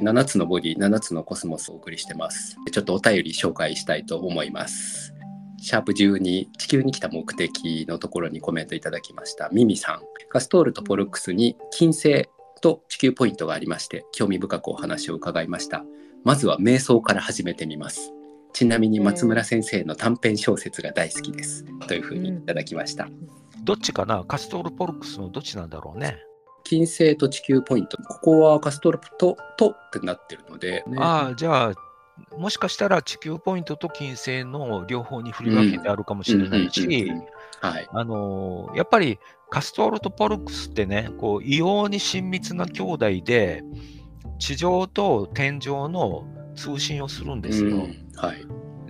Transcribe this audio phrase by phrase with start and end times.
[0.00, 2.56] 7つのボディ、7つのコスモスをお送りしてます。
[2.70, 5.14] ちょっとお便り紹介したいと思います。
[5.58, 9.50] シャープ12、地球に来た目的のところにコメントいただきました。
[9.50, 12.28] ミミさん、カストールとポルックスに金星
[12.62, 15.84] と地球ポイントがありまして、興味深くお話を伺いました。
[16.24, 18.12] まずは瞑想から始めてみます。
[18.52, 21.64] ちなみに松村先生の短編小説が大好きです。
[21.86, 23.08] というふうにいただきました。
[23.62, 24.24] どっちかな？
[24.24, 26.18] カストールポルックスのどっちなんだろうね。
[26.64, 37.10] 金星と地球ポイント、ここはカストールととってなってるので、ね、ああ、じゃあ、もしかしたら地球ポイントと金星の両方に振り分けてあるかもしれないし、
[37.60, 39.18] あのやっぱり
[39.50, 43.62] カストールとポルクスってね、こう異様に親密な兄弟で、
[44.38, 46.24] 地上と天井の
[46.54, 47.76] 通信をするんですよ。
[47.76, 48.46] うん、はい、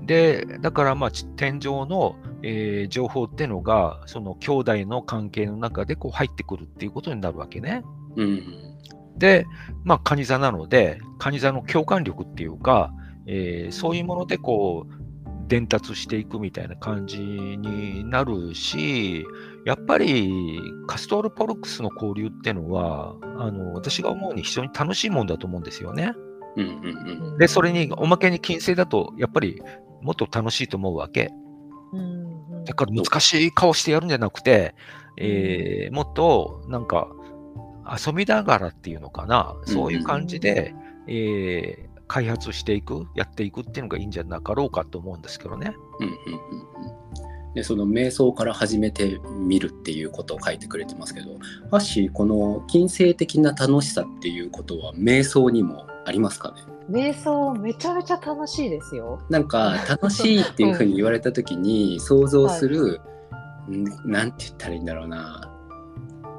[0.07, 7.83] で、だからまあ天井の、えー、情報っていうのが、その兄弟の関係の中でこう入ってくるっていうことになるわけね。
[8.17, 8.43] うん、
[9.17, 9.47] で、
[9.85, 12.93] まあ、カニ座なので、カニ座の共感力っていうか、
[13.27, 15.01] えー、そういうものでこう
[15.47, 19.27] 伝達していくみたいな感じになるし、
[19.67, 26.13] やっぱりカストール・ポルクスの交流っていうのは、あの私が思うに非常に楽しいもんだと思うんですよね。
[26.57, 29.61] うんうんうん、で、それにおまけに金星だと、やっぱり
[30.03, 31.31] もっと楽しいと思うわけ。
[32.71, 34.77] だから難しい顔してやるんじゃなくて、
[35.17, 37.09] えー、もっとなんか
[38.07, 40.73] 遊びながらっていうのかな、そういう感じで、
[41.09, 45.75] えー、開発していく、やっていくっていうのがいいんじゃなかろうかと思うんですけどね。
[45.99, 47.01] うんうんうん
[47.53, 51.31] でその瞑想から始めてみるっていうことを書いてくれてますけど
[51.73, 56.70] ハッシーこの金星的な楽しさっていうことは瞑想にもありますかね？
[56.89, 59.21] 瞑想めちゃめちゃ楽しいですよ。
[59.29, 63.01] なんか楽しいっていうふうに言われた時に 想像する、
[63.31, 63.37] は
[63.71, 65.51] い、なんて言ったらいいんだろうな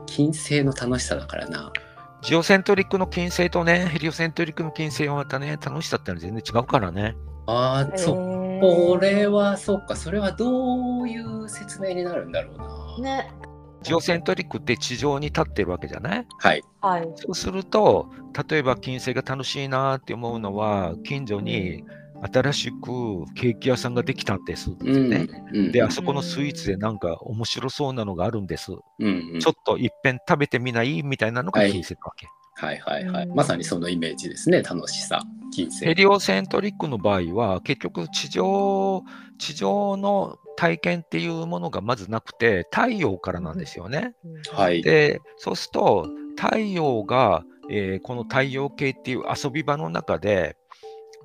[0.05, 1.71] 金星の楽しさだからな。
[2.21, 7.15] ジオセントリックの金星とね、ヘリオセントリックの金星はまたね、楽しさってのは全然違うからね。
[7.47, 8.59] ああ、そう。
[8.61, 12.53] これは、そっか、それはどういう説明になるんだろ
[12.99, 13.17] うな。
[13.23, 13.31] ね。
[13.81, 16.27] ジオセントリックって地上に立ってるわけじゃない？
[16.39, 16.63] はい。
[17.15, 18.09] そうすると、
[18.49, 21.83] 例えば金星が楽しいなって思うのは、近所に、
[22.31, 28.73] 新しくケーキ屋さんができたんですってね、うんうん、で、あそこのスイーツでなんか面白そうなのがあるんです。
[28.73, 32.27] うんうん、ちょっといっぺん食べてみないみたいなのが金星なわけ、
[32.63, 32.77] はい。
[32.77, 33.27] はいはいはい。
[33.35, 35.23] まさにそのイメージですね、楽しさ。
[35.51, 35.83] 金星。
[35.83, 39.03] ヘリオセントリックの場合は、結局地上、
[39.39, 44.13] 地上の体験っていうものがまずなくて、太陽からなんですよね。
[44.51, 44.83] はい。
[44.83, 46.07] で、そうすると、
[46.37, 50.55] 太陽が、えー、この太陽系っていう遊び場の中で、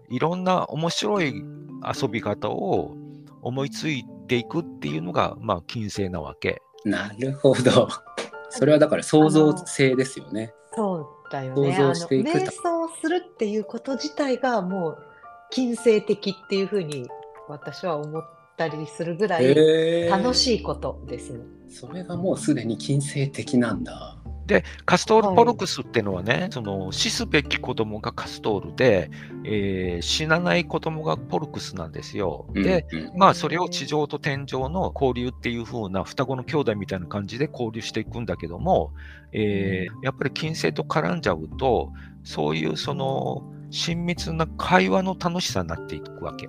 [0.09, 1.45] いろんな面白い
[1.85, 2.97] 遊び方を
[3.43, 6.63] 思いついていくっていうのが、まあ、金星なわけ。
[6.87, 7.91] なるほど。
[8.49, 10.55] それはだから創造性ですよね。
[10.75, 11.77] そうだよね。
[11.77, 14.99] 想像していく瞑想するっていうこと自体がもう
[15.51, 17.07] 金星的っていうふうに
[17.49, 21.44] 私は思ったりするぐらい楽しいことですね。
[21.69, 24.17] それがもうすでに金星的なんだ。
[24.47, 29.11] で、カストール・ポルクスっていうのはね、はい、その死すべき子供がカストールで、
[29.44, 32.47] えー、死なない子供がポルクスなんですよ。
[32.55, 38.93] で、うん、まあ、それを地上と天井の交流っていう風な双子の兄弟みたいな感じで交流していくんだけども、
[39.33, 41.93] えー、やっぱり金星と絡んじゃうと、
[42.23, 46.49] そういうその親密な会話の楽しさになっていくわけ。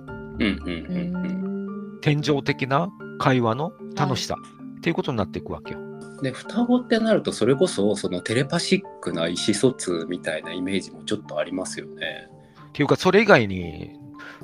[2.00, 2.88] 天井的な
[3.18, 5.80] 会話の楽しさ、はい、っていうことになっていくわけよ。
[6.22, 12.28] で双子ってなるとそれこそそのテレパシックな意思疎通みたいなイメージもちょっとありますよね。
[12.70, 13.92] っていうかそれ以外に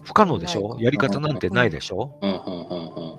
[0.02, 0.76] 不可能でしょ？
[0.78, 2.12] やり方なんてないでしょ？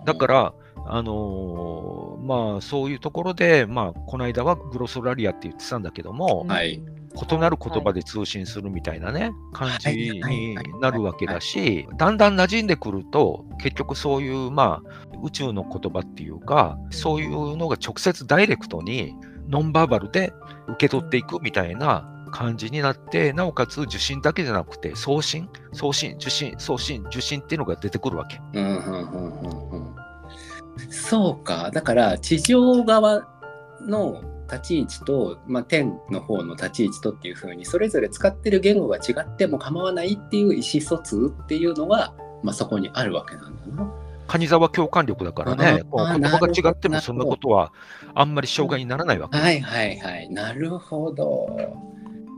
[0.05, 0.53] だから
[0.87, 6.81] あのー、まあそういうところでまあこの間はグロソラリアって言ってたんだけども、はい、
[7.15, 19.15] 異なる言葉で通信するみたいなね、感じになるわけだし、だんだん馴染んでくると、結局そういう、まあ、宇宙の言葉っていうか、そういうのが直接ダイレクトに
[19.47, 20.33] ノンバーバルで
[20.67, 28.41] 受け取っていくみたいな感じになって、なおかつ受信だけじゃなくて、送信、送信、受信、送信、受信っていうのが出てくるわけ。
[28.53, 29.95] うんうんうんうん、
[30.89, 33.27] そうか、だから地上側
[33.81, 34.21] の
[34.51, 42.13] 立ち位置と、まあ、天の方の立ち位置とっていう風にそれぞれ使ってる言語が違っても構わないっていう意思疎通っていうのが、
[42.43, 43.91] まあ、そこにあるわけなんだな。
[44.27, 47.71] 蟹沢共感力だからね、言葉が違ってもそんなことは
[48.15, 49.37] あんまり障害にならないわけ。
[49.37, 51.47] はいはいはい、なるほど。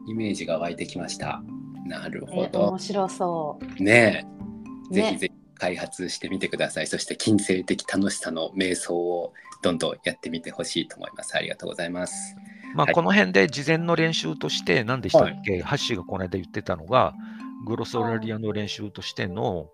[0.08, 1.42] イメージが湧いてきました。
[1.86, 2.68] なるほど。
[2.68, 3.84] 面白そう。
[3.84, 4.26] ね
[4.92, 4.94] え。
[4.94, 6.88] ぜひぜひ開発してみてください。
[6.88, 11.36] そして金星的楽しさの瞑想をどんどんやってみてほしいと思います。
[11.36, 12.36] ありがとうございます。
[12.76, 17.14] まあ、この辺で事前の練習として、何でしたっけ、はい、ハッシーがこの間言ってたのが、
[17.66, 19.70] グロソラリアの練習としての、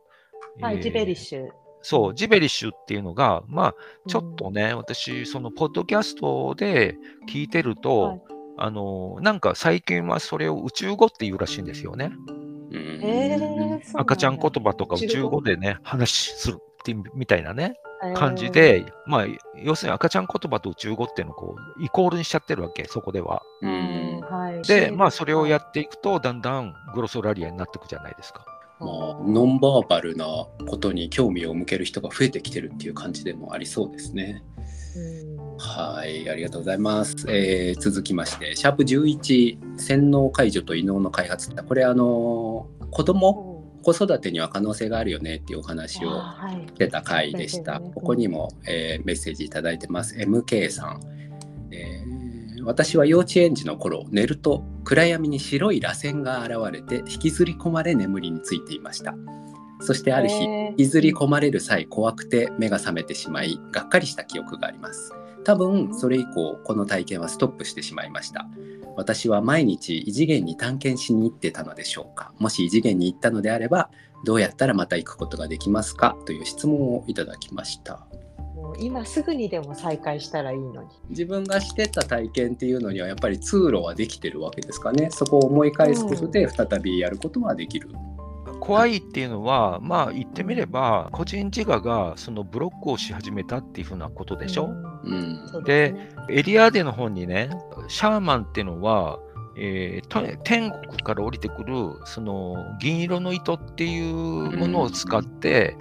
[0.62, 1.50] はい、えー、ジベリッシュ。
[1.82, 3.76] そう、ジベリッシュっていうのが、まあ、
[4.08, 6.96] ちょっとね、うん、私、その、ポッドキャストで
[7.30, 8.22] 聞いてると、はい、
[8.58, 12.12] あの、なんか最近はそれを宇宙語っていうらしいんですよね。
[12.72, 13.23] えー、
[13.94, 17.76] 赤ちゃん言葉とか宇宙語でね、話するってみたいなね、
[18.16, 19.26] 感じで、まあ、
[19.56, 23.44] 要するに赤ちゃん言葉と宇宙語っていうのをこうイコールにしちゃってるわけ、そこでは。
[24.68, 28.46] で、まあ、それをやっていくと、だんだんグロソラリアになっていくじゃないですか。
[28.80, 28.90] まあ、
[29.26, 34.44] ノンバーバルなことに興味を向ける人が増えてきてるっていう感じでもありそうですね。
[35.58, 37.16] はい、ありがとうございます。
[37.30, 41.52] えー、続きまして、シャープ11、洗脳解除と異能の開発。
[41.56, 43.53] これ、あの、子供
[43.84, 46.10] 子育てには可能性があるよねっていうお話を
[46.68, 47.74] してた回でした。
[47.74, 50.16] はいここにも、えー、メッセージ頂いてます。
[50.16, 51.02] MK さん、
[51.72, 59.16] えー、私は幼稚園児の頃寝ると暗闇に白い螺旋が現れて引きずり込まれ眠りについていました。
[59.80, 65.14] そしてある日、引きずり込まれる際怖くて目が覚めてしまいがっかりした記憶があります。
[65.44, 68.48] 多分それ以降この体験はストップしてしまいました。
[68.96, 72.32] 私は毎日異次元に探検しに行ってたのでしょうか。
[72.38, 73.90] もし異次元に行ったのであれば
[74.24, 76.16] どうやったらまた行くことができますか？
[76.26, 78.06] という質問をいただきました。
[78.56, 80.90] もう今すぐにでも再開したらいいのに。
[81.10, 85.10] 自分がしてた体験っていうのにはやっぱり通路はできてるわけですかね。
[85.12, 88.13] そこを思い返すことで再びやることはできる、うん
[88.64, 94.70] 怖いっていうのは、まあ言ってみれば、個人自我がそのブロックをし始めたっていうふうなことでしょ？
[95.04, 95.94] うん、で、
[96.30, 97.50] エリアでの本にね、
[97.90, 99.20] シャーマンっていうのは、
[99.58, 101.76] えー、天国から降りてくる
[102.06, 104.14] その銀色の糸っていう
[104.58, 105.78] ものを使って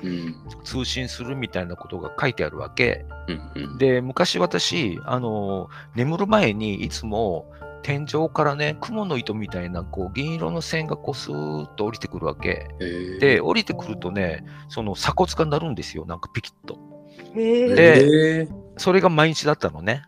[0.62, 3.06] 通信するみたいなことが書いてあるわけ。
[3.78, 7.46] で昔私あの眠る前にいつも
[7.82, 12.68] 天井からね、雲の糸みたいなこう銀色の線がこうスーッと降りてくるわけ。
[13.20, 16.78] で、降りてくるとね、その鎖骨が鳴るんですよ、なんかピキッと。
[17.34, 20.02] で、それが毎日だったのね。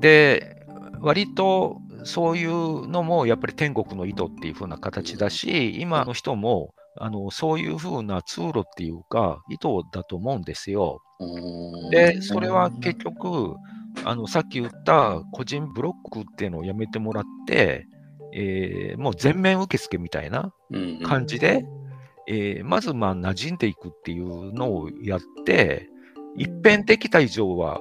[0.00, 0.66] で、
[1.00, 11.02] 割とそういうのもやっぱり天国の糸っていう風な形だし、今の人もあのそういう風な通路っていうか、糸だと思うんですよ。
[11.90, 13.56] で、それは結局、
[14.04, 17.86] あのさっき言った個人ブロックっていうのをやめてもらって、
[18.32, 20.52] えー、もう全面受付みたいな
[21.06, 21.66] 感じで、うんうん、
[22.26, 25.88] えー、まずまあ馴染んでいくっていうのをやって、
[26.36, 27.80] 一変できた以上は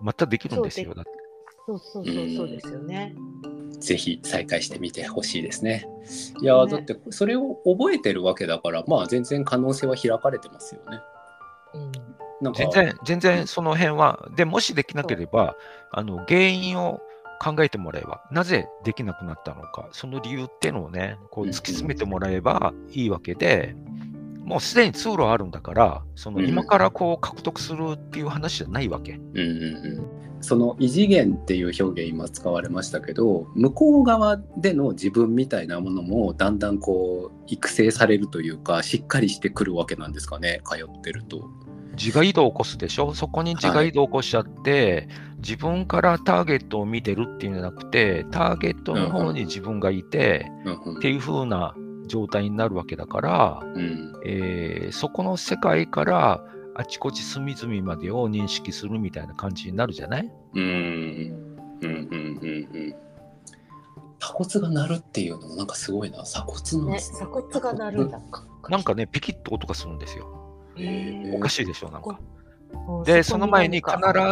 [0.00, 0.94] またできるんですよ。
[0.94, 1.10] だって
[1.66, 3.14] そうそうそうそうですよね。
[3.80, 5.88] ぜひ再開してみてほしいですね。
[6.42, 11.00] いや、ね、だってそれを覚えてるわけだから、まあ全然可能性は開かれてますよね。
[11.74, 12.23] うん
[12.54, 15.56] 全然、全然その辺は、でもしできなければ、
[15.90, 17.00] あの原因を
[17.40, 23.76] 考えてもらえば、なぜできなくなったのか、その理由っていうのをね、こう突き詰めてもらえばいいわけで、
[24.44, 29.12] もうすでに通路あるんだから、その今からこう獲得するっていう話じゃないわけ。
[29.12, 30.24] うんうんうん。
[30.44, 41.48] その異次元っていう表現今使われましたけど向こう側での自分みたいなものもだんだんこう育成されるというかしっかりしてくるわけなんですかね通ってると。
[41.96, 43.14] 自我移動を起こすでしょ？
[43.14, 51.74] そこに自我移動を起こしちゃって、はい、自分からターゲットを見てるっていうんじゃなくて、ターゲットの方に自分がいて、うんっていう風な
[52.06, 60.30] 状態になるわけだから、うん、えー、そこの世界からあちこち隅々までを認識するみたいな感じになるじゃない？
[60.54, 60.62] うん。
[61.80, 62.94] うんうんうんうん。
[64.18, 66.22] 鎖骨が鳴るっていうのもなんかすごいな。
[66.24, 68.20] 鎖骨の、ね、鎖骨が鳴るんだ。
[68.68, 70.43] なんかね、ピキッと音がするんですよ。
[71.34, 72.18] おかしいでしょ、なんか。
[73.04, 73.86] で、その前に必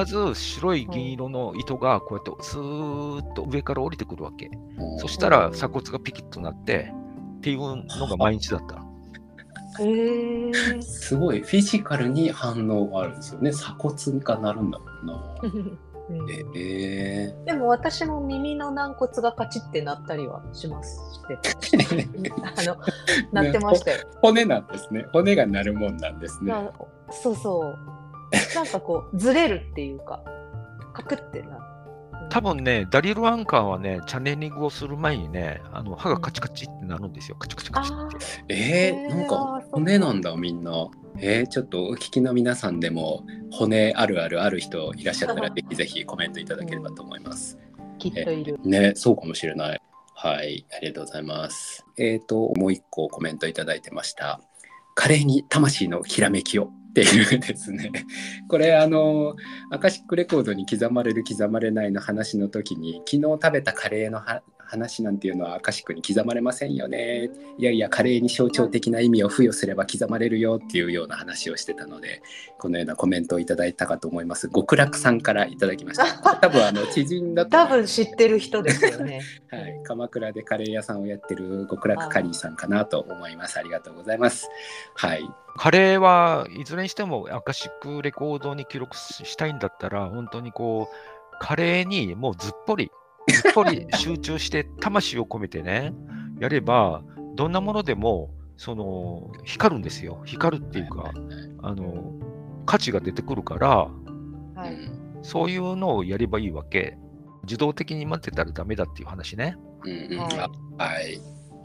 [0.06, 4.50] ず白い銀色の糸がこうやってスーッと上から降りてくるわけ。
[4.98, 6.92] そしたら鎖骨がピキッとなって
[7.38, 8.84] っていうのが毎日だった。
[10.82, 13.52] すごいフィジカルに反応があるんですよね。
[13.52, 15.34] 鎖骨がなるんだもんな。
[16.10, 21.00] えー、でも私も耳の軟骨がカチッてなったりはします。
[21.14, 22.08] して
[22.42, 22.76] あの
[23.32, 25.06] なってましたよ、骨なんですね。
[25.12, 26.52] 骨が鳴るもんなんですね。
[27.10, 27.78] そうそう。
[28.54, 30.22] なんかこう ずれるっていうか
[30.92, 31.68] カクってな
[32.30, 37.36] 多分ね、ダリル・アンカーはね、チャネリングをする前にね、あの歯がカチカチってなるんですよ。
[37.36, 38.54] カチカチカチって。
[38.54, 39.60] えー、なんか。
[39.70, 40.88] 骨なんだ、みんな。
[41.18, 47.58] えー、ちょっとお聞きの皆さんでも骨あるあるある人いらっしゃったらぜひぜひコメントいただければと思います。
[47.98, 48.58] きっといる。
[48.64, 49.80] ね、そうかもしれない。
[50.14, 51.84] はい、ありがとうございます。
[51.98, 54.40] えっ、ー、と、もう一個コメントいただいてました。
[54.94, 57.90] カレーに魂のひらめきをっていうですね
[58.48, 59.34] これあの
[59.70, 64.20] アカシックレコードに刻まれる刻まれないの話の時に昨日食べたカレーの
[64.66, 67.30] 話なんていうのはアカシックに刻まれませんよね。
[67.58, 72.22] いやいやカレーに象徴的な意味を付与すれば刻まれるよっていうような話をしてたので
[72.58, 74.48] このようなコメントをいただいたかと思います。
[74.48, 76.06] 極楽さんからいただきました
[76.40, 79.20] 多分あの知人だと多分知ってる人ですよね。
[79.50, 79.80] はい。
[79.84, 83.58] 鎌倉でカレー屋さんをやってる極楽カリーさんかなと思います。
[83.58, 84.48] ありがとうございます。
[84.94, 85.28] はい。
[85.56, 92.90] カレーはいずれにしてもアカシックレコードに記録したいんだったら本当にこうカレーにもうずっぽり
[93.28, 95.92] ずっぽり集中して魂を込めてね、
[96.40, 97.02] やれば、
[97.34, 100.20] どんなものでも、その、光るんですよ。
[100.24, 101.12] 光るっていうか、
[101.62, 102.12] あの、
[102.66, 103.88] 価値が出てくるから、
[104.54, 104.76] はい、
[105.22, 106.98] そういうのをやればいいわけ。
[107.44, 109.56] 自動的に待ってたらダメだっていう話ね。
[109.84, 111.20] うん、はい。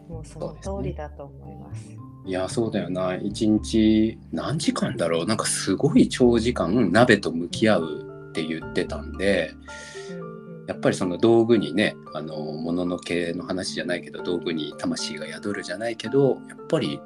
[0.09, 1.97] もうその通りだと思います。
[2.25, 9.51] いやそうだよな一日何時間だろうなんかすごい長時間鍋と向き合うって言ってたんで、
[10.67, 16.99] やっぱりその道具にねあの物のけの話じゃないけど道具に魂が宿るじゃないけどやっぱり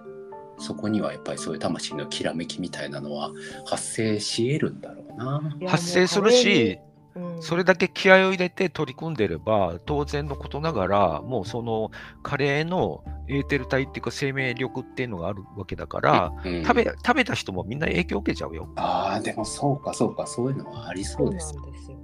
[0.57, 3.31] そこにはやっぱりそういう魂のきらめきみたいなのは
[3.65, 5.69] 発生し得るんだろうな。
[5.69, 6.79] 発生するし、
[7.15, 11.91] うん、それだけ気合を入れて取り組んでれば当然のことながらもうその
[12.21, 18.71] カレーのエーテル体っていうか生命力っていうのがあるわけだから、うん、食べ食べた人もみんな影響を受けちゃうよ。
[18.75, 21.61] ああでもそうかそうかそういうのはありそうですよ。
[21.65, 22.00] ですよね。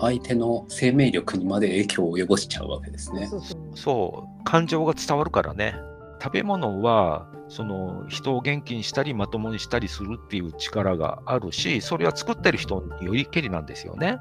[0.00, 3.28] 相手の生命力にまで影響を及ぼしちゃうわけですね。
[3.74, 5.74] そう感情が伝わるからね。
[6.22, 14.18] 食べ物はその人を元気にしたりまともにしたりするっていう力があるしそれは作ってる人によりけりなんですよね。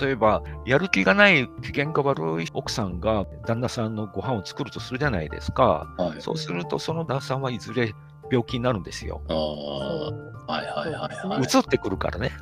[0.00, 7.94] 例えばやる気がない機嫌が悪い奥さんが旦那さんのご飯を作るとするじゃないですか、はい、そうするとその旦那さんはいずれ
[8.30, 9.20] 病気になるんですよ。
[9.28, 11.42] はいはいはいはい。
[11.42, 12.32] 移ってくるからね。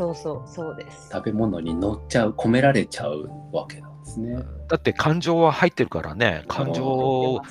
[0.00, 1.10] そうそうそうです。
[1.12, 4.42] 食べ物に乗っちゃう込められちゃうわけなんですね。
[4.66, 6.42] だって感情は入ってるからね。
[6.48, 7.42] 感情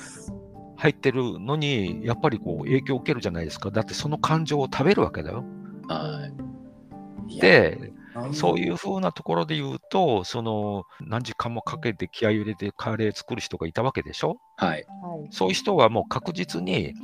[0.76, 3.70] 入ってるのにやっぱりこう影響を受けるじゃないですか。
[3.70, 5.44] だってその感情を食べるわけだよ。
[5.86, 6.28] は
[7.28, 7.40] い。
[7.40, 7.92] で
[8.32, 14.38] そういうふうなところで言うと、その何時間もかけて気合い入れてカレー作る人がいたわけでしょ？
[14.56, 14.84] はい。
[15.30, 16.94] そういう人はもう確実に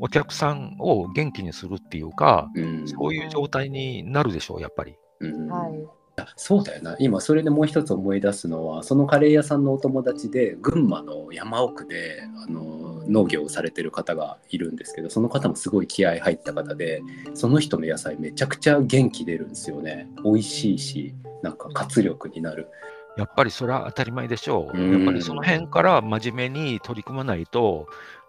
[0.00, 4.96] お客さんを元気にするっていうか、うん、そういう状態になるでしょう、やっぱり。
[5.20, 5.96] うん、はい
[6.36, 17.02] そうだよな今それでもう一つ思い出すのはそのカレー屋さんのお友達で群馬の山奥であの農業をされてる方がいるんですけどその方もすごい気合入った方で
[17.34, 22.68] その人の野菜めちゃくちゃ元気出るんですよね美味しいしなんか活力になる。
[23.16, 24.78] やっぱりそれは当たり前でしょう。
[24.78, 27.86] やっぱりその辺から真面目に取り組まないと、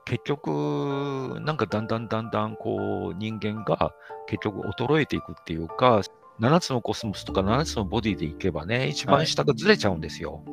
[0.07, 3.93] 結局、なんかだんだんだんだんこう人間が
[4.25, 6.01] 結局衰えていくっていうか、
[6.39, 10.35] 7つのコスモスとか7つのボディでいけばね、一番下がずれちゃうんですよ。
[10.35, 10.43] はい、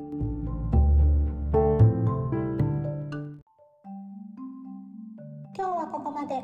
[5.57, 6.43] 今日はここまで。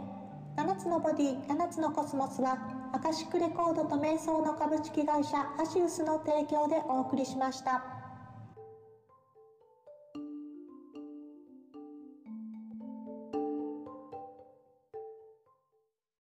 [0.57, 2.59] 7つのボディ、7つのコスモスは、
[2.93, 8.00] アカシックレコードと瞑想の株式会社アシウスの提供でお送りしました。